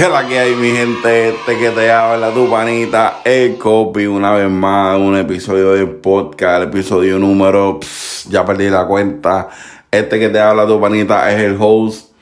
Que 0.00 0.08
la 0.08 0.26
que 0.26 0.38
hay, 0.38 0.54
mi 0.54 0.70
gente, 0.70 1.28
este 1.28 1.58
que 1.58 1.68
te 1.72 1.92
habla 1.92 2.30
tu 2.30 2.48
panita, 2.48 3.20
el 3.22 3.58
copy, 3.58 4.06
una 4.06 4.32
vez 4.32 4.48
más, 4.48 4.98
un 4.98 5.14
episodio 5.14 5.72
de 5.72 5.84
podcast, 5.84 6.62
el 6.62 6.68
episodio 6.70 7.18
número, 7.18 7.78
ya 8.30 8.42
perdí 8.42 8.70
la 8.70 8.86
cuenta. 8.86 9.50
Este 9.90 10.18
que 10.18 10.30
te 10.30 10.40
habla 10.40 10.66
tu 10.66 10.80
panita 10.80 11.30
es 11.30 11.42
el 11.42 11.58
host, 11.60 12.12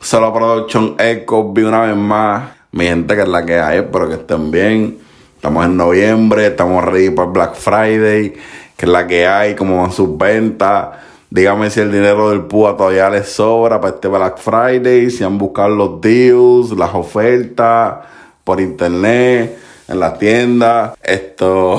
Solo 0.00 0.32
Production, 0.32 0.94
el 0.98 1.26
copy, 1.26 1.60
una 1.60 1.82
vez 1.82 1.94
más. 1.94 2.52
Mi 2.72 2.86
gente, 2.86 3.14
que 3.14 3.20
es 3.20 3.28
la 3.28 3.44
que 3.44 3.60
hay, 3.60 3.80
espero 3.80 4.08
que 4.08 4.14
estén 4.14 4.50
bien. 4.50 4.96
Estamos 5.34 5.66
en 5.66 5.76
noviembre, 5.76 6.46
estamos 6.46 6.82
ready 6.84 7.10
para 7.10 7.28
Black 7.28 7.54
Friday, 7.56 8.32
que 8.78 8.86
es 8.86 8.88
la 8.88 9.06
que 9.06 9.26
hay, 9.26 9.54
como 9.54 9.82
van 9.82 9.92
sus 9.92 10.16
ventas 10.16 10.88
Dígame 11.36 11.68
si 11.68 11.80
el 11.80 11.92
dinero 11.92 12.30
del 12.30 12.46
PUA 12.46 12.78
todavía 12.78 13.10
les 13.10 13.28
sobra 13.28 13.78
para 13.78 13.96
este 13.96 14.08
Black 14.08 14.38
Friday, 14.38 15.10
si 15.10 15.22
han 15.22 15.36
buscado 15.36 15.68
los 15.68 16.00
deals, 16.00 16.70
las 16.70 16.94
ofertas 16.94 17.96
por 18.42 18.58
internet, 18.58 19.58
en 19.86 20.00
las 20.00 20.18
tiendas. 20.18 20.94
Esto, 21.02 21.76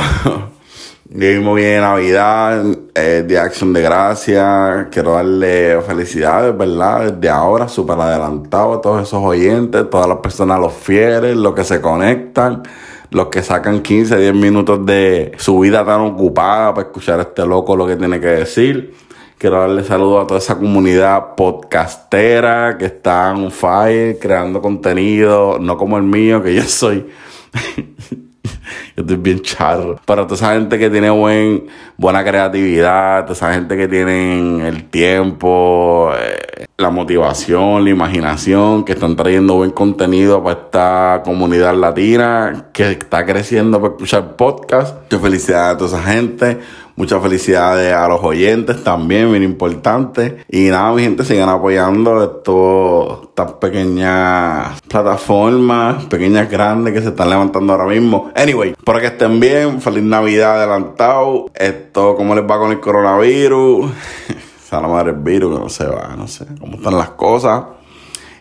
vivimos 1.09 1.55
bien 1.55 1.81
Navidad, 1.81 2.65
eh, 2.93 3.25
de 3.27 3.39
Acción 3.39 3.73
de 3.73 3.81
Gracia. 3.81 4.89
Quiero 4.91 5.13
darle 5.13 5.81
felicidades, 5.81 6.55
¿verdad? 6.55 7.13
Desde 7.13 7.27
ahora, 7.27 7.67
súper 7.67 7.99
adelantado 7.99 8.75
a 8.75 8.81
todos 8.81 9.07
esos 9.07 9.23
oyentes, 9.23 9.89
todas 9.89 10.07
las 10.07 10.19
personas, 10.19 10.59
los 10.59 10.73
fieles, 10.73 11.35
los 11.35 11.55
que 11.55 11.63
se 11.63 11.81
conectan 11.81 12.61
los 13.09 13.27
que 13.27 13.41
sacan 13.41 13.81
15, 13.81 14.17
10 14.17 14.33
minutos 14.33 14.85
de 14.85 15.31
su 15.37 15.59
vida 15.59 15.85
tan 15.85 16.01
ocupada 16.01 16.73
para 16.73 16.87
escuchar 16.87 17.19
a 17.19 17.23
este 17.23 17.45
loco 17.45 17.75
lo 17.75 17.87
que 17.87 17.95
tiene 17.95 18.19
que 18.19 18.27
decir. 18.27 19.06
Quiero 19.37 19.59
darle 19.59 19.83
saludos 19.83 20.23
a 20.23 20.27
toda 20.27 20.39
esa 20.39 20.57
comunidad 20.57 21.35
podcastera 21.35 22.75
que 22.75 22.85
está 22.85 23.29
en 23.29 23.51
fire, 23.51 24.17
creando 24.19 24.63
contenido, 24.63 25.59
no 25.59 25.77
como 25.77 25.95
el 25.97 26.03
mío, 26.05 26.41
que 26.41 26.55
yo 26.55 26.63
soy. 26.63 27.05
yo 28.95 29.03
estoy 29.03 29.17
bien 29.17 29.39
charro. 29.43 29.99
Para 30.05 30.23
toda 30.23 30.37
esa 30.37 30.53
gente 30.53 30.79
que 30.79 30.89
tiene 30.89 31.11
buen, 31.11 31.67
buena 31.97 32.23
creatividad, 32.23 33.25
toda 33.25 33.33
esa 33.33 33.53
gente 33.53 33.77
que 33.77 33.87
tiene 33.87 34.67
el 34.67 34.85
tiempo, 34.85 36.11
eh, 36.17 36.65
la 36.75 36.89
motivación, 36.89 37.83
la 37.83 37.91
imaginación, 37.91 38.83
que 38.85 38.93
están 38.93 39.15
trayendo 39.15 39.53
buen 39.53 39.69
contenido 39.69 40.43
para 40.43 40.61
esta 40.61 41.21
comunidad 41.23 41.75
latina, 41.75 42.69
que 42.73 42.89
está 42.89 43.23
creciendo 43.23 43.79
para 43.79 43.93
escuchar 43.93 44.35
podcast. 44.35 44.95
Muchas 45.03 45.21
felicidades 45.21 45.75
a 45.75 45.77
toda 45.77 45.99
esa 45.99 46.11
gente. 46.11 46.57
Muchas 46.97 47.21
felicidades 47.21 47.93
a 47.93 48.07
los 48.07 48.23
oyentes 48.23 48.83
también, 48.83 49.29
bien 49.29 49.43
importante. 49.43 50.43
Y 50.49 50.69
nada, 50.69 50.91
mi 50.93 51.03
gente, 51.03 51.23
sigan 51.23 51.47
apoyando 51.47 52.23
esto, 52.23 53.29
estas 53.29 53.51
pequeñas 53.53 54.81
plataformas, 54.81 56.05
pequeñas 56.05 56.49
grandes 56.49 56.95
que 56.95 57.01
se 57.03 57.09
están 57.09 57.29
levantando 57.29 57.73
ahora 57.73 57.85
mismo. 57.85 58.31
Anyway, 58.35 58.73
para 58.83 58.99
que 58.99 59.05
estén 59.05 59.39
bien, 59.39 59.79
feliz 59.79 60.03
Navidad 60.03 60.57
adelantado. 60.57 61.51
Esto, 61.53 62.15
¿cómo 62.15 62.33
les 62.33 62.43
va 62.43 62.57
con 62.57 62.71
el 62.71 62.79
coronavirus? 62.79 63.91
la 64.71 64.87
madre 64.87 65.11
el 65.11 65.17
virus 65.17 65.55
que 65.55 65.63
no 65.63 65.69
se 65.69 65.85
va, 65.85 66.15
no 66.17 66.27
sé 66.27 66.47
cómo 66.59 66.77
están 66.77 66.97
las 66.97 67.11
cosas. 67.11 67.63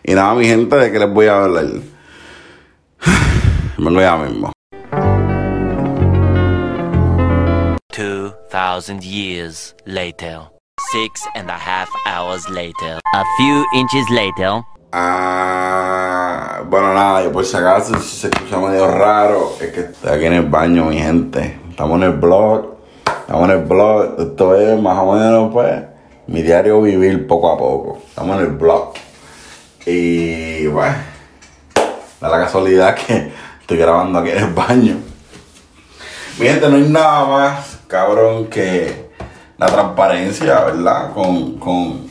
Y 0.03 0.15
nada, 0.15 0.33
mi 0.33 0.45
gente, 0.45 0.75
¿de 0.75 0.91
qué 0.91 0.97
les 0.97 1.13
voy 1.13 1.27
a 1.27 1.43
hablar? 1.43 1.65
Vengo 3.77 4.01
ya 4.01 4.17
mismo. 4.17 4.56
Thousand 7.97 9.03
years 9.03 9.73
later. 9.87 10.47
Six 10.91 11.25
and 11.33 11.49
a 11.49 11.57
half 11.57 11.89
hours 12.05 12.47
later. 12.49 12.99
A 13.15 13.23
few 13.37 13.65
inches 13.73 14.07
later. 14.11 14.61
Ah, 14.93 16.61
bueno, 16.69 16.93
nada, 16.93 17.23
yo 17.23 17.31
por 17.31 17.43
si 17.43 17.57
acaso, 17.57 17.99
si 17.99 18.17
se 18.17 18.27
escucha 18.27 18.57
medio 18.59 18.87
raro, 18.87 19.53
es 19.59 19.71
que 19.71 19.79
estoy 19.79 20.11
aquí 20.11 20.25
en 20.25 20.33
el 20.33 20.45
baño, 20.45 20.85
mi 20.85 20.99
gente. 20.99 21.59
Estamos 21.69 21.97
en 21.97 22.03
el 22.03 22.11
blog, 22.11 22.77
estamos 23.21 23.49
en 23.49 23.57
el 23.57 23.65
blog. 23.65 24.15
Esto 24.19 24.55
es 24.55 24.79
más 24.79 24.99
o 24.99 25.13
menos, 25.13 25.51
pues, 25.51 25.83
mi 26.27 26.43
diario 26.43 26.81
vivir 26.81 27.25
poco 27.25 27.51
a 27.51 27.57
poco. 27.57 28.03
Estamos 28.07 28.37
en 28.37 28.45
el 28.45 28.51
blog. 28.51 28.93
Y, 29.87 30.67
bueno, 30.67 30.97
da 32.21 32.29
la 32.29 32.39
casualidad 32.41 32.93
que 32.93 33.31
estoy 33.61 33.77
grabando 33.77 34.19
aquí 34.19 34.29
en 34.29 34.37
el 34.37 34.53
baño. 34.53 34.97
Mi 36.37 36.45
gente, 36.45 36.69
no 36.69 36.75
hay 36.75 36.83
nada 36.83 37.25
más 37.25 37.76
cabrón, 37.87 38.47
que 38.47 39.09
la 39.57 39.67
transparencia, 39.67 40.61
¿verdad? 40.61 41.13
Con, 41.13 41.57
con 41.57 42.07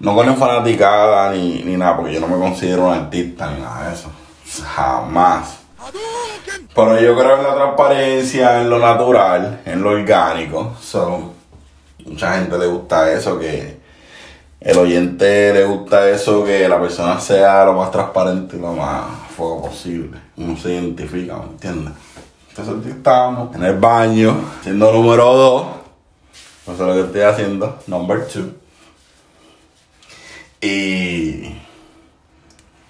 no 0.00 0.14
con 0.14 0.26
la 0.26 0.34
fanaticada 0.34 1.30
ni, 1.32 1.62
ni 1.62 1.76
nada, 1.76 1.96
porque 1.96 2.14
yo 2.14 2.20
no 2.20 2.28
me 2.28 2.38
considero 2.38 2.86
un 2.86 2.94
artista 2.94 3.50
ni 3.50 3.60
nada 3.60 3.88
de 3.88 3.94
eso. 3.94 4.10
Jamás. 4.64 5.58
Pero 6.74 7.00
yo 7.00 7.16
creo 7.16 7.36
en 7.36 7.42
la 7.42 7.54
transparencia, 7.54 8.60
en 8.62 8.70
lo 8.70 8.78
natural, 8.78 9.60
en 9.66 9.82
lo 9.82 9.90
orgánico. 9.90 10.74
So, 10.80 11.34
mucha 12.06 12.38
gente 12.38 12.56
le 12.58 12.66
gusta 12.66 13.12
eso, 13.12 13.38
que 13.38 13.78
el 14.60 14.78
oyente 14.78 15.52
le 15.52 15.64
gusta 15.64 16.08
eso, 16.08 16.44
que 16.44 16.68
la 16.68 16.80
persona 16.80 17.20
sea 17.20 17.64
lo 17.64 17.74
más 17.74 17.90
transparente 17.90 18.56
y 18.56 18.60
lo 18.60 18.72
más 18.72 19.04
fuego 19.36 19.62
posible. 19.62 20.18
Uno 20.38 20.56
se 20.56 20.72
identifica, 20.72 21.36
¿me 21.36 21.44
entiendes? 21.44 21.92
Entonces 22.50 22.94
estamos 22.94 23.54
en 23.54 23.62
el 23.64 23.78
baño, 23.78 24.36
siendo 24.62 24.92
número 24.92 25.24
2. 25.34 25.66
No 26.66 26.76
sé 26.76 26.84
lo 26.84 26.94
que 26.94 27.00
estoy 27.00 27.20
haciendo, 27.22 27.78
number 27.86 28.20
2. 28.20 28.38
Y 30.60 31.56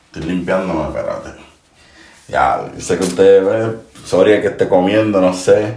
estoy 0.07 0.23
limpiándome, 0.23 0.89
espérate. 0.89 1.31
Ya, 2.29 2.71
sé 2.79 2.99
que 2.99 3.05
ustedes 3.05 3.45
ven, 3.45 3.81
sorry 4.05 4.41
que 4.41 4.49
esté 4.49 4.69
comiendo, 4.69 5.21
no 5.21 5.35
sé. 5.35 5.77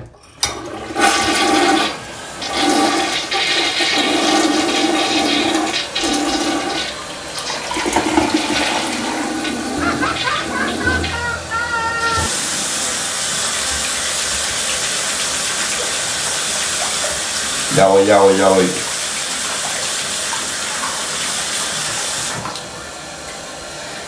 Ya 17.75 17.88
voy, 17.88 18.06
ya 18.06 18.19
voy, 18.19 18.38
ya 18.38 18.50
voy. 18.50 18.69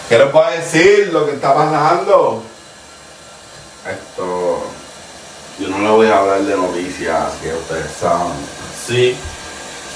¿Qué 0.08 0.20
les 0.20 0.30
puedo 0.30 0.52
decir 0.52 1.10
lo 1.12 1.26
que 1.26 1.32
está 1.32 1.56
pasando? 1.56 2.44
Esto. 3.90 4.64
Yo 5.58 5.70
no 5.70 5.80
le 5.80 5.90
voy 5.90 6.08
a 6.08 6.20
hablar 6.20 6.42
de 6.42 6.56
noticias 6.56 7.34
que 7.42 7.54
ustedes 7.54 7.92
saben. 8.00 8.34
Sí. 8.86 9.18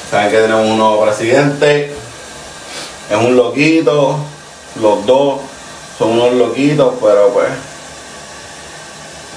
Saben 0.09 0.31
que 0.31 0.37
tenemos 0.37 0.65
un 0.65 0.77
nuevo 0.79 1.03
presidente. 1.03 1.93
Es 3.11 3.17
un 3.17 3.35
loquito. 3.35 4.17
Los 4.81 5.05
dos 5.05 5.41
son 5.99 6.13
unos 6.13 6.33
loquitos, 6.33 6.95
pero 6.99 7.29
pues. 7.33 7.49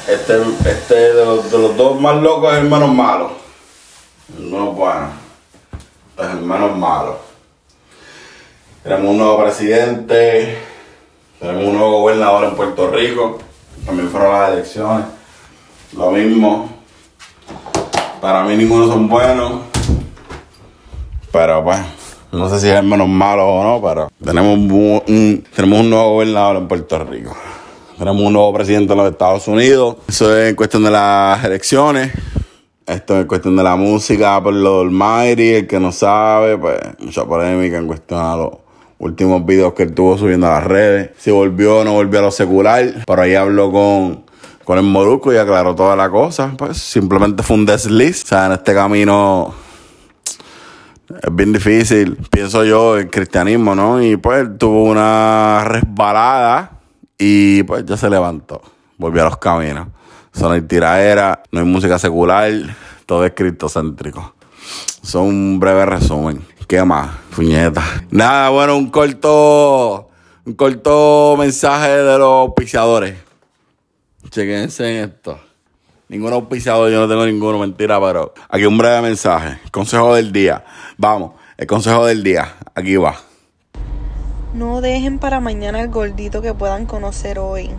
Este, 0.08 0.40
este 0.64 0.94
de 0.94 1.24
los, 1.24 1.50
de 1.50 1.58
los 1.58 1.76
dos 1.76 2.00
más 2.00 2.16
locos 2.16 2.54
es 2.54 2.60
el 2.60 2.70
menos 2.70 2.94
malo. 2.94 3.41
No 4.38 4.72
bueno. 4.72 5.08
Es 6.18 6.26
el 6.26 6.40
menos 6.40 6.76
malo. 6.76 7.18
Tenemos 8.82 9.10
un 9.10 9.18
nuevo 9.18 9.42
presidente. 9.42 10.58
Tenemos 11.38 11.64
un 11.64 11.74
nuevo 11.74 12.00
gobernador 12.00 12.44
en 12.44 12.56
Puerto 12.56 12.90
Rico. 12.90 13.38
También 13.84 14.08
fueron 14.08 14.32
las 14.32 14.52
elecciones. 14.52 15.06
Lo 15.96 16.10
mismo. 16.10 16.70
Para 18.20 18.44
mí 18.44 18.56
ninguno 18.56 18.86
son 18.86 19.08
buenos. 19.08 19.62
Pero 21.32 21.64
pues, 21.64 21.78
no 22.30 22.48
sé 22.48 22.60
si 22.60 22.68
es 22.68 22.74
el 22.74 22.86
menos 22.86 23.08
malo 23.08 23.46
o 23.46 23.64
no, 23.64 23.82
pero 23.86 24.08
tenemos 24.22 24.56
un, 24.56 25.44
tenemos 25.54 25.80
un 25.80 25.90
nuevo 25.90 26.12
gobernador 26.12 26.56
en 26.56 26.68
Puerto 26.68 27.04
Rico. 27.04 27.34
Tenemos 27.98 28.22
un 28.22 28.32
nuevo 28.32 28.52
presidente 28.52 28.92
en 28.92 28.98
los 28.98 29.10
Estados 29.10 29.48
Unidos. 29.48 29.96
Eso 30.08 30.36
es 30.36 30.50
en 30.50 30.56
cuestión 30.56 30.84
de 30.84 30.90
las 30.90 31.42
elecciones. 31.44 32.12
Esto 32.86 33.20
es 33.20 33.26
cuestión 33.26 33.56
de 33.56 33.62
la 33.62 33.76
música 33.76 34.42
por 34.42 34.54
lo 34.54 34.80
Almighty, 34.80 35.54
el 35.54 35.66
que 35.66 35.78
no 35.78 35.92
sabe, 35.92 36.58
pues 36.58 36.78
mucha 36.98 37.24
polémica 37.24 37.78
en 37.78 37.86
cuestión 37.86 38.20
a 38.20 38.36
los 38.36 38.50
últimos 38.98 39.44
videos 39.46 39.72
que 39.74 39.84
él 39.84 39.94
tuvo 39.94 40.18
subiendo 40.18 40.46
a 40.48 40.54
las 40.54 40.64
redes. 40.64 41.10
Si 41.18 41.30
volvió 41.30 41.78
o 41.78 41.84
no 41.84 41.92
volvió 41.92 42.18
a 42.18 42.22
lo 42.22 42.30
secular. 42.30 43.04
Por 43.06 43.20
ahí 43.20 43.34
habló 43.34 43.70
con, 43.70 44.24
con 44.64 44.78
el 44.78 44.84
Moruco 44.84 45.32
y 45.32 45.36
aclaró 45.36 45.74
toda 45.74 45.94
la 45.94 46.10
cosa. 46.10 46.54
Pues 46.56 46.78
simplemente 46.78 47.42
fue 47.42 47.56
un 47.56 47.66
desliz. 47.66 48.24
O 48.24 48.26
sea, 48.26 48.46
en 48.46 48.52
este 48.52 48.74
camino 48.74 49.54
es 51.20 51.34
bien 51.34 51.52
difícil, 51.52 52.16
pienso 52.30 52.64
yo, 52.64 52.96
el 52.96 53.10
cristianismo, 53.10 53.74
¿no? 53.74 54.02
Y 54.02 54.16
pues 54.16 54.48
tuvo 54.56 54.84
una 54.84 55.62
resbalada 55.64 56.78
y 57.18 57.62
pues 57.64 57.84
ya 57.84 57.96
se 57.96 58.08
levantó. 58.08 58.62
Volvió 58.96 59.22
a 59.22 59.24
los 59.26 59.36
caminos. 59.36 59.88
Eso 60.34 60.48
no 60.48 60.54
hay 60.54 60.62
tiraera, 60.62 61.42
no 61.50 61.60
hay 61.60 61.66
música 61.66 61.98
secular, 61.98 62.50
todo 63.06 63.24
es 63.24 63.32
criptocéntrico. 63.32 64.34
Son 65.02 65.24
un 65.24 65.60
breve 65.60 65.84
resumen. 65.86 66.44
¿Qué 66.66 66.82
más? 66.84 67.10
Puñeta. 67.34 67.82
Nada, 68.10 68.48
bueno, 68.50 68.76
un 68.76 68.90
corto 68.90 70.08
un 70.44 70.54
corto 70.54 71.36
mensaje 71.38 71.90
de 71.90 72.18
los 72.18 72.48
auspiciadores. 72.48 73.16
Chequense 74.28 74.90
en 74.90 75.10
esto. 75.10 75.38
Ningún 76.08 76.32
auspiciador, 76.32 76.90
yo 76.90 77.00
no 77.00 77.08
tengo 77.08 77.24
ninguno, 77.24 77.58
mentira, 77.58 78.00
pero 78.00 78.34
aquí 78.48 78.64
un 78.64 78.76
breve 78.76 79.02
mensaje. 79.02 79.58
Consejo 79.70 80.14
del 80.14 80.32
día. 80.32 80.64
Vamos, 80.96 81.32
el 81.56 81.66
consejo 81.66 82.06
del 82.06 82.22
día. 82.22 82.56
Aquí 82.74 82.96
va. 82.96 83.14
No 84.52 84.80
dejen 84.80 85.18
para 85.18 85.40
mañana 85.40 85.80
el 85.80 85.88
gordito 85.88 86.42
que 86.42 86.52
puedan 86.52 86.86
conocer 86.86 87.38
hoy. 87.38 87.70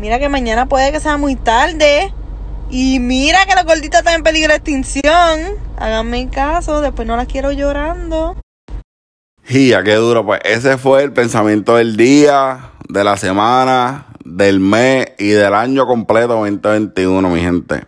Mira 0.00 0.18
que 0.18 0.30
mañana 0.30 0.64
puede 0.64 0.92
que 0.92 0.98
sea 0.98 1.18
muy 1.18 1.36
tarde. 1.36 2.10
Y 2.70 3.00
mira 3.00 3.44
que 3.44 3.54
los 3.54 3.64
gorditos 3.64 3.98
están 3.98 4.14
en 4.14 4.22
peligro 4.22 4.48
de 4.48 4.56
extinción. 4.56 5.58
Háganme 5.76 6.30
caso, 6.30 6.80
después 6.80 7.06
no 7.06 7.18
las 7.18 7.26
quiero 7.26 7.52
llorando. 7.52 8.34
Ya, 9.46 9.82
qué 9.82 9.96
duro. 9.96 10.24
Pues 10.24 10.40
ese 10.44 10.78
fue 10.78 11.02
el 11.02 11.12
pensamiento 11.12 11.76
del 11.76 11.98
día, 11.98 12.70
de 12.88 13.04
la 13.04 13.18
semana, 13.18 14.06
del 14.24 14.58
mes 14.58 15.08
y 15.18 15.28
del 15.28 15.52
año 15.52 15.86
completo 15.86 16.28
2021, 16.28 17.28
mi 17.28 17.40
gente. 17.40 17.84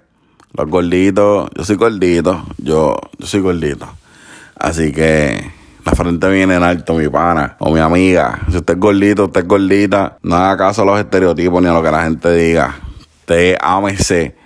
Los 0.53 0.69
gorditos, 0.69 1.49
yo 1.56 1.64
soy 1.64 1.76
gordito, 1.76 2.44
yo, 2.59 2.99
yo 3.19 3.26
soy 3.26 3.41
gordito. 3.41 3.88
Así 4.56 4.93
que 4.93 5.50
la 5.84 5.93
frente 5.93 6.29
viene 6.29 6.56
en 6.56 6.62
alto, 6.62 6.94
mi 6.94 7.08
pana 7.08 7.56
o 7.58 7.70
mi 7.70 7.81
amiga. 7.81 8.40
Si 8.50 8.56
usted 8.56 8.75
es 8.75 8.81
gordito, 8.81 9.25
usted 9.25 9.40
es 9.40 9.49
gordita, 9.49 10.19
no 10.23 10.37
haga 10.37 10.56
caso 10.56 10.82
a 10.82 10.84
los 10.84 10.99
estereotipos 10.99 11.61
ni 11.62 11.69
a 11.69 11.73
lo 11.73 11.82
que 11.82 11.90
la 11.90 12.05
gente 12.05 12.32
diga. 12.32 12.76
Usted 13.20 13.56
ámese 13.61 14.37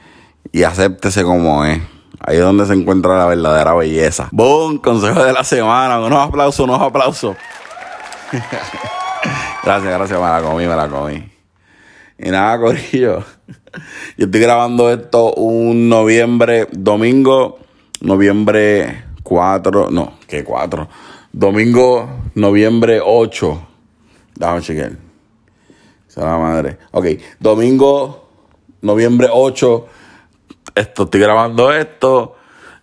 y 0.53 0.63
acéptese 0.63 1.23
como 1.23 1.65
es. 1.65 1.81
Ahí 2.21 2.37
es 2.37 2.43
donde 2.43 2.67
se 2.67 2.73
encuentra 2.73 3.19
la 3.19 3.27
verdadera 3.27 3.75
belleza. 3.75 4.29
¡Boom! 4.33 4.79
Consejo 4.79 5.23
de 5.23 5.33
la 5.33 5.45
semana. 5.45 6.01
Unos 6.01 6.29
aplausos, 6.29 6.65
unos 6.65 6.81
aplausos. 6.81 7.37
gracias, 9.63 9.93
gracias. 9.93 10.21
Me 10.21 10.27
la 10.27 10.41
comí, 10.43 10.67
me 10.67 10.77
la 10.77 10.89
comí. 10.89 11.31
Y 12.19 12.31
nada, 12.31 12.59
Corillo. 12.59 13.23
Yo 14.17 14.25
estoy 14.25 14.41
grabando 14.41 14.91
esto 14.91 15.35
un 15.35 15.89
noviembre, 15.91 16.67
domingo, 16.73 17.59
noviembre 18.01 19.05
4, 19.23 19.91
no, 19.91 20.15
¿qué 20.27 20.43
4? 20.43 20.89
Domingo, 21.39 22.09
noviembre 22.35 22.99
8. 23.05 23.69
Déjame 24.37 24.63
chequear. 24.63 24.93
Esa 26.09 26.25
la 26.25 26.39
madre. 26.39 26.79
Ok, 26.93 27.09
domingo, 27.39 28.31
noviembre 28.81 29.29
8 29.31 29.87
esto, 30.75 31.03
estoy 31.05 31.21
grabando 31.21 31.71
esto. 31.75 32.37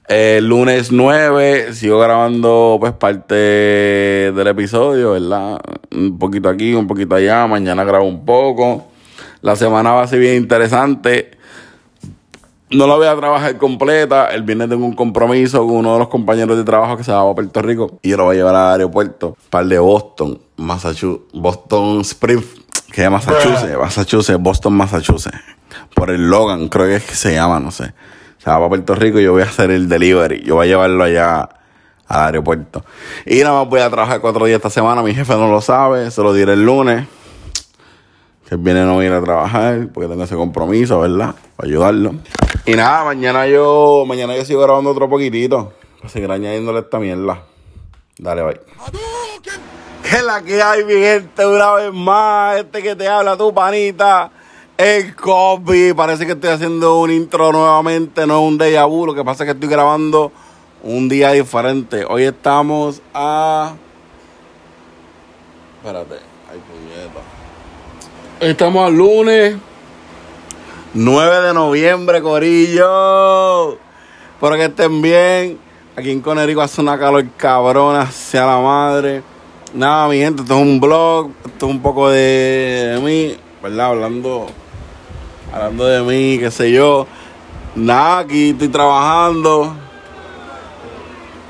El 0.07 0.47
lunes 0.47 0.91
9 0.91 1.73
sigo 1.73 1.97
grabando 1.97 2.77
pues 2.79 2.93
parte 2.93 3.33
del 3.33 4.47
episodio, 4.47 5.13
¿verdad? 5.13 5.59
Un 5.89 6.19
poquito 6.19 6.47
aquí, 6.47 6.75
un 6.75 6.85
poquito 6.85 7.15
allá. 7.15 7.47
Mañana 7.47 7.83
grabo 7.83 8.05
un 8.05 8.23
poco. 8.23 8.85
La 9.41 9.55
semana 9.55 9.93
va 9.93 10.03
a 10.03 10.07
ser 10.07 10.19
bien 10.19 10.35
interesante. 10.35 11.31
No 12.73 12.87
la 12.87 12.95
voy 12.95 13.07
a 13.07 13.15
trabajar 13.15 13.57
completa. 13.57 14.27
El 14.27 14.43
viernes 14.43 14.69
tengo 14.69 14.85
un 14.85 14.93
compromiso 14.93 15.59
con 15.65 15.77
uno 15.77 15.93
de 15.93 15.99
los 15.99 16.07
compañeros 16.07 16.57
de 16.57 16.63
trabajo 16.63 16.97
que 16.97 17.03
se 17.03 17.11
va 17.11 17.29
a 17.29 17.33
Puerto 17.33 17.61
Rico. 17.61 17.99
Y 18.01 18.09
yo 18.09 18.17
lo 18.17 18.25
voy 18.25 18.35
a 18.35 18.39
llevar 18.39 18.55
al 18.55 18.71
aeropuerto. 18.73 19.37
Par 19.49 19.65
de 19.65 19.79
Boston, 19.79 20.39
Massachusetts. 20.57 21.23
Boston 21.33 22.01
Spring, 22.01 22.43
que 22.91 23.03
es 23.03 23.11
Massachusetts. 23.11 23.77
Massachusetts, 23.79 24.39
Boston, 24.41 24.73
Massachusetts 24.73 25.39
por 25.93 26.09
el 26.09 26.29
Logan, 26.29 26.69
creo 26.69 26.87
que 26.87 26.95
es 26.95 27.03
que 27.03 27.15
se 27.15 27.33
llama, 27.33 27.59
no 27.59 27.71
sé. 27.71 27.93
Se 28.37 28.49
va 28.49 28.57
para 28.57 28.69
Puerto 28.69 28.95
Rico 28.95 29.19
y 29.19 29.23
yo 29.23 29.33
voy 29.33 29.43
a 29.43 29.45
hacer 29.45 29.71
el 29.71 29.87
delivery. 29.87 30.43
Yo 30.43 30.55
voy 30.55 30.67
a 30.67 30.69
llevarlo 30.69 31.03
allá 31.03 31.49
al 32.07 32.25
aeropuerto. 32.25 32.83
Y 33.25 33.39
nada 33.39 33.59
más 33.59 33.69
voy 33.69 33.79
a 33.79 33.89
trabajar 33.89 34.19
cuatro 34.19 34.45
días 34.45 34.57
esta 34.57 34.69
semana. 34.69 35.01
Mi 35.01 35.13
jefe 35.13 35.33
no 35.33 35.49
lo 35.49 35.61
sabe, 35.61 36.11
se 36.11 36.21
lo 36.21 36.33
diré 36.33 36.53
el 36.53 36.65
lunes. 36.65 37.07
Que 38.47 38.57
viene 38.57 38.83
no 38.83 39.01
ir 39.01 39.13
a 39.13 39.21
trabajar 39.21 39.87
porque 39.93 40.09
tengo 40.09 40.23
ese 40.23 40.35
compromiso, 40.35 40.99
¿verdad? 40.99 41.35
Para 41.55 41.69
ayudarlo. 41.69 42.15
Y 42.65 42.75
nada, 42.75 43.03
mañana 43.03 43.45
yo, 43.47 44.05
mañana 44.07 44.35
yo 44.37 44.45
sigo 44.45 44.61
grabando 44.61 44.91
otro 44.91 45.09
poquitito. 45.09 45.73
Para 45.97 46.09
seguir 46.09 46.31
añadiéndole 46.31 46.79
esta 46.79 46.97
mierda. 46.97 47.43
Dale, 48.17 48.41
bye. 48.41 48.59
Que 50.09 50.21
la 50.21 50.41
que 50.41 50.61
hay, 50.61 50.85
mi 50.85 50.93
gente, 50.93 51.45
una 51.45 51.73
vez 51.73 51.93
más. 51.93 52.57
Este 52.57 52.81
que 52.81 52.95
te 52.95 53.07
habla, 53.07 53.35
tu 53.35 53.53
panita. 53.53 54.31
El 54.77 55.15
copy, 55.15 55.93
parece 55.93 56.25
que 56.25 56.31
estoy 56.31 56.49
haciendo 56.49 56.99
un 56.99 57.11
intro 57.11 57.51
nuevamente, 57.51 58.25
no 58.25 58.39
es 58.39 58.47
un 58.51 58.57
déjà 58.57 58.89
vu, 58.89 59.05
lo 59.05 59.13
que 59.13 59.23
pasa 59.23 59.43
es 59.43 59.47
que 59.47 59.51
estoy 59.53 59.69
grabando 59.69 60.31
un 60.81 61.07
día 61.07 61.31
diferente. 61.31 62.05
Hoy 62.09 62.23
estamos 62.23 62.99
a... 63.13 63.75
Espérate, 65.77 66.15
ay 66.51 66.59
puñeta. 66.67 67.19
Estamos 68.39 68.87
al 68.87 68.95
lunes 68.95 69.57
9 70.93 71.47
de 71.47 71.53
noviembre, 71.53 72.21
Corillo. 72.21 73.73
Espero 74.35 74.55
que 74.55 74.65
estén 74.65 75.01
bien. 75.01 75.57
Aquí 75.95 76.11
en 76.11 76.21
Conérico 76.21 76.61
hace 76.61 76.81
una 76.81 76.99
calor 76.99 77.25
cabrona, 77.35 78.11
sea 78.11 78.45
la 78.45 78.59
madre. 78.59 79.23
Nada, 79.73 80.07
mi 80.07 80.17
gente, 80.17 80.43
esto 80.43 80.55
es 80.55 80.61
un 80.61 80.79
blog, 80.79 81.31
esto 81.45 81.65
es 81.65 81.71
un 81.71 81.81
poco 81.81 82.09
de 82.09 82.99
mí, 83.03 83.35
¿verdad? 83.61 83.87
Hablando 83.87 84.47
hablando 85.51 85.85
de 85.85 86.01
mí, 86.01 86.39
qué 86.39 86.51
sé 86.51 86.71
yo. 86.71 87.07
Nada, 87.75 88.19
aquí 88.19 88.51
estoy 88.51 88.67
trabajando. 88.67 89.75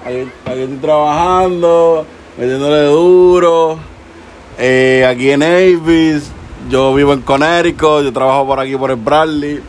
Aquí, 0.06 0.30
estoy 0.45 0.78
trabajando, 0.81 2.06
metiéndole 2.38 2.86
duro. 2.86 3.78
Eh, 4.57 5.06
aquí 5.06 5.31
en 5.31 5.44
Avis, 5.44 6.31
yo 6.69 6.94
vivo 6.94 7.13
en 7.13 7.21
Connecticut, 7.21 8.04
yo 8.04 8.13
trabajo 8.13 8.45
por 8.45 8.60
aquí 8.60 8.75
por 8.75 8.92
el 8.92 8.98
Bradley. 8.98 9.62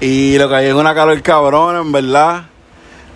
Y 0.00 0.36
lo 0.38 0.48
que 0.48 0.54
hay 0.56 0.66
es 0.66 0.74
una 0.74 0.94
calor 0.94 1.20
cabrona, 1.22 1.80
en 1.80 1.92
verdad. 1.92 2.44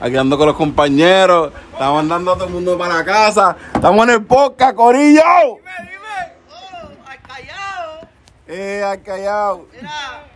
Aquí 0.00 0.16
ando 0.16 0.36
con 0.38 0.46
los 0.46 0.56
compañeros. 0.56 1.52
Estamos 1.72 2.00
andando 2.00 2.32
a 2.32 2.34
todo 2.34 2.46
el 2.46 2.52
mundo 2.52 2.78
para 2.78 2.94
la 2.94 3.04
casa. 3.04 3.56
Estamos 3.74 4.06
en 4.06 4.14
el 4.14 4.24
podcast, 4.24 4.76
Corillo. 4.76 5.22
Dime, 5.22 5.90
dime. 5.90 6.32
Oh, 6.50 7.10
al 7.10 7.22
callado. 7.22 8.08
Eh, 8.46 8.84
al 8.84 9.02
callado. 9.02 9.66
Mira. 9.72 10.26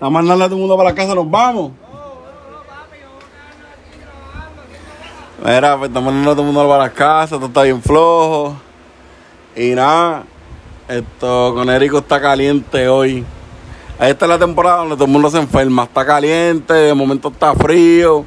A 0.00 0.10
mandarle 0.10 0.44
a 0.44 0.46
todo 0.48 0.56
el 0.56 0.60
mundo 0.60 0.76
para 0.76 0.90
la 0.90 0.94
casa, 0.94 1.14
nos 1.14 1.30
vamos. 1.30 1.72
Mira, 5.44 5.76
pues 5.76 5.88
estamos 5.88 6.06
mandando 6.06 6.30
a 6.30 6.34
todo 6.34 6.42
el 6.42 6.52
mundo 6.52 6.68
para 6.68 6.84
la 6.84 6.90
casa, 6.90 7.36
todo 7.36 7.46
está 7.46 7.62
bien 7.62 7.82
flojo. 7.82 8.56
Y 9.54 9.74
nada, 9.74 10.24
esto 10.88 11.52
con 11.54 11.70
Erico 11.70 11.98
está 11.98 12.20
caliente 12.20 12.88
hoy. 12.88 13.24
Esta 13.98 14.24
es 14.24 14.28
la 14.28 14.38
temporada 14.38 14.78
donde 14.78 14.96
todo 14.96 15.04
el 15.04 15.10
mundo 15.10 15.30
se 15.30 15.38
enferma. 15.38 15.84
Está 15.84 16.04
caliente, 16.04 16.74
de 16.74 16.94
momento 16.94 17.28
está 17.28 17.54
frío. 17.54 18.24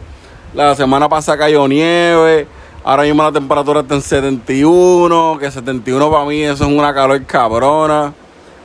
La 0.54 0.76
semana 0.76 1.08
pasada 1.10 1.38
cayó 1.38 1.68
nieve. 1.68 2.48
Ahora 2.84 3.04
mismo 3.04 3.22
la 3.22 3.32
temperatura 3.32 3.82
está 3.82 3.96
en 3.96 4.02
71. 4.02 5.38
Que 5.40 5.52
71 5.52 6.12
para 6.12 6.26
mí 6.26 6.42
eso 6.42 6.66
es 6.66 6.72
una 6.72 6.94
calor 6.94 7.24
cabrona. 7.26 8.14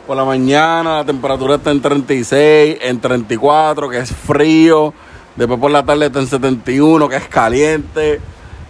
Por 0.06 0.16
la 0.16 0.24
mañana 0.24 0.98
la 0.98 1.04
temperatura 1.04 1.56
está 1.56 1.70
en 1.70 1.82
36, 1.82 2.78
en 2.80 3.00
34, 3.00 3.90
que 3.90 3.98
es 3.98 4.12
frío. 4.12 4.94
Después 5.36 5.58
por 5.58 5.70
la 5.70 5.84
tarde 5.84 6.06
está 6.06 6.20
en 6.20 6.26
71, 6.26 7.08
que 7.08 7.16
es 7.16 7.28
caliente. 7.28 8.20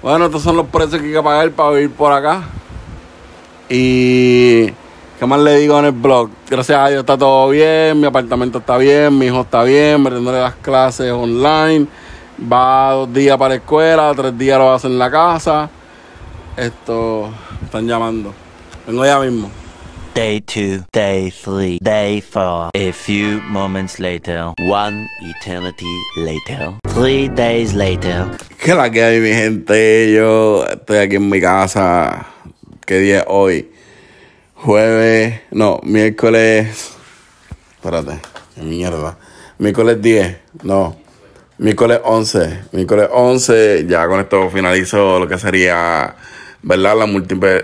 Bueno, 0.02 0.26
estos 0.26 0.43
son 0.43 0.57
los 0.57 0.67
precios 0.67 1.00
que 1.00 1.09
hay 1.09 1.12
que 1.12 1.23
pagar 1.23 1.50
para 1.52 1.71
vivir 1.71 1.91
por 1.91 2.12
acá. 2.12 2.43
Y 3.69 4.73
¿qué 5.23 5.26
más 5.29 5.38
le 5.38 5.57
digo 5.59 5.79
en 5.79 5.85
el 5.85 5.93
blog? 5.93 6.31
Gracias 6.50 6.76
a 6.76 6.88
Dios 6.88 7.00
está 7.02 7.17
todo 7.17 7.49
bien, 7.49 8.00
mi 8.00 8.07
apartamento 8.07 8.59
está 8.59 8.76
bien, 8.76 9.17
mi 9.17 9.26
hijo 9.26 9.43
está 9.43 9.62
bien, 9.62 10.02
metiéndole 10.02 10.41
las 10.41 10.57
clases 10.57 11.12
online. 11.12 11.87
Va 12.52 12.91
dos 12.91 13.12
días 13.12 13.37
para 13.37 13.50
la 13.50 13.55
escuela, 13.55 14.12
tres 14.17 14.37
días 14.37 14.59
lo 14.59 14.73
hacer 14.73 14.91
en 14.91 14.99
la 14.99 15.12
casa. 15.12 15.71
Esto, 16.57 17.31
están 17.62 17.87
llamando. 17.87 18.35
Vengo 18.85 19.05
ya 19.05 19.21
mismo. 19.21 19.49
Day 20.12 20.41
2, 20.41 20.87
Day 20.93 21.31
3, 21.31 21.79
Day 21.81 22.21
4. 22.21 22.71
A 22.75 22.93
few 22.93 23.41
moments 23.43 24.00
later, 24.00 24.52
one 24.69 25.07
eternity 25.23 25.87
later, 26.17 26.75
three 26.95 27.29
days 27.29 27.75
later. 27.75 28.26
¿Qué 28.59 28.75
la 28.75 28.91
que 28.91 29.05
hay, 29.05 29.21
mi 29.21 29.33
gente? 29.33 30.12
Yo 30.12 30.64
estoy 30.67 30.99
aquí 30.99 31.14
en 31.14 31.31
mi 31.31 31.41
casa. 31.41 32.26
¿Qué 32.85 32.99
día 32.99 33.21
es 33.21 33.25
hoy? 33.29 33.69
Jueves, 34.62 35.40
no, 35.50 35.81
miércoles. 35.83 36.92
Espérate, 37.75 38.21
qué 38.54 38.62
mierda. 38.62 39.19
Miércoles 39.59 40.00
10, 40.00 40.37
no. 40.62 40.97
Miércoles 41.59 41.99
11. 42.04 42.61
Miércoles 42.71 43.09
11, 43.11 43.87
ya 43.88 44.07
con 44.07 44.21
esto 44.21 44.49
finalizo 44.50 45.19
lo 45.19 45.26
que 45.26 45.37
sería 45.37 46.14
¿verdad? 46.62 46.97
Las 46.97 47.09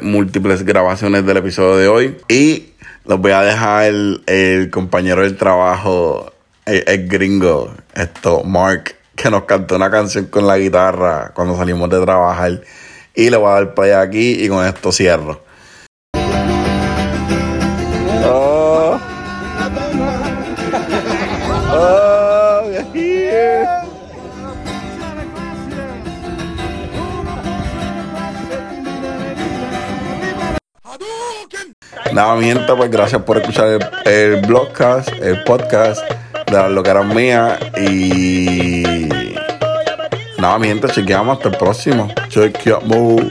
múltiples, 0.03 0.65
grabaciones 0.65 1.25
del 1.25 1.37
episodio 1.37 1.77
de 1.77 1.87
hoy. 1.87 2.17
Y 2.29 2.71
los 3.05 3.21
voy 3.21 3.31
a 3.31 3.43
dejar 3.43 3.85
el, 3.85 4.25
el 4.27 4.69
compañero 4.71 5.23
del 5.23 5.37
trabajo, 5.37 6.33
el, 6.67 7.07
gringo, 7.07 7.75
esto, 7.95 8.43
Mark, 8.43 8.97
que 9.15 9.31
nos 9.31 9.45
cantó 9.45 9.77
una 9.77 9.89
canción 9.89 10.27
con 10.27 10.49
la 10.49 10.59
guitarra 10.59 11.31
cuando 11.33 11.57
salimos 11.57 11.89
de 11.91 12.01
trabajar. 12.01 12.61
Y 13.15 13.31
le 13.31 13.37
voy 13.37 13.51
a 13.51 13.55
dar 13.55 13.75
play 13.75 13.93
aquí 13.93 14.45
y 14.45 14.49
con 14.49 14.67
esto 14.67 14.91
cierro. 14.91 15.47
Nada, 32.13 32.35
mi 32.35 32.47
gente, 32.47 32.75
pues 32.75 32.91
gracias 32.91 33.23
por 33.23 33.37
escuchar 33.37 33.69
el, 33.69 34.13
el 34.13 34.47
blogcast, 34.47 35.09
el 35.23 35.45
podcast 35.45 36.03
de 36.47 36.53
las 36.53 36.71
loqueras 36.71 37.07
mías. 37.07 37.59
Y 37.77 39.09
nada, 40.39 40.59
mi 40.59 40.67
gente, 40.69 40.89
chequeamos 40.89 41.37
hasta 41.37 41.51
el 41.51 41.57
próximo. 41.57 42.09
Chequeamos. 42.29 43.23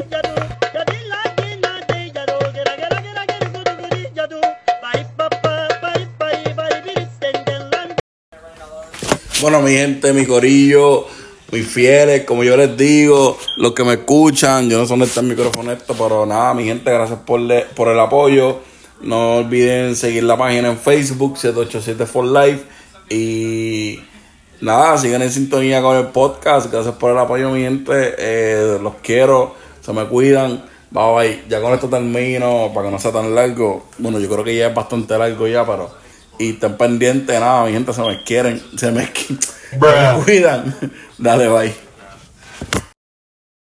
Bueno, 9.49 9.61
mi 9.61 9.71
gente, 9.71 10.11
mi 10.11 10.25
corillo, 10.25 11.05
mis 11.53 11.65
fieles, 11.65 12.25
como 12.25 12.43
yo 12.43 12.57
les 12.57 12.75
digo, 12.75 13.37
los 13.55 13.71
que 13.71 13.85
me 13.85 13.93
escuchan, 13.93 14.69
yo 14.69 14.77
no 14.77 14.83
sé 14.83 14.89
dónde 14.89 15.05
está 15.05 15.21
el 15.21 15.27
micrófono 15.27 15.71
esto, 15.71 15.93
pero 15.97 16.25
nada, 16.25 16.53
mi 16.53 16.65
gente, 16.65 16.91
gracias 16.91 17.19
por, 17.25 17.39
le- 17.39 17.61
por 17.61 17.87
el 17.87 17.97
apoyo. 17.97 18.57
No 18.99 19.37
olviden 19.37 19.95
seguir 19.95 20.23
la 20.23 20.35
página 20.37 20.67
en 20.67 20.77
Facebook, 20.77 21.37
787 21.37 22.05
for 22.07 22.25
Life. 22.25 22.65
Y 23.09 24.01
nada, 24.59 24.97
sigan 24.97 25.21
en 25.21 25.31
sintonía 25.31 25.81
con 25.81 25.95
el 25.95 26.07
podcast. 26.07 26.69
Gracias 26.69 26.95
por 26.95 27.13
el 27.13 27.17
apoyo, 27.17 27.49
mi 27.49 27.61
gente. 27.61 28.15
Eh, 28.17 28.77
los 28.83 28.95
quiero, 29.01 29.55
se 29.79 29.93
me 29.93 30.03
cuidan. 30.07 30.61
Bye 30.91 31.13
bye. 31.15 31.43
Ya 31.47 31.61
con 31.61 31.73
esto 31.73 31.87
termino, 31.87 32.69
para 32.73 32.87
que 32.87 32.91
no 32.91 32.99
sea 32.99 33.13
tan 33.13 33.33
largo. 33.33 33.85
Bueno, 33.97 34.19
yo 34.19 34.27
creo 34.27 34.43
que 34.43 34.57
ya 34.57 34.67
es 34.67 34.75
bastante 34.75 35.17
largo 35.17 35.47
ya, 35.47 35.65
pero. 35.65 36.05
Y 36.39 36.51
estén 36.51 36.77
pendientes, 36.77 37.39
nada, 37.39 37.65
mi 37.65 37.73
gente, 37.73 37.93
se 37.93 38.01
me 38.01 38.23
quieren, 38.23 38.61
se 38.77 38.91
me, 38.91 39.05
se 39.13 39.77
me 39.77 40.23
cuidan. 40.23 40.75
Dale, 41.17 41.47
bye. 41.49 41.86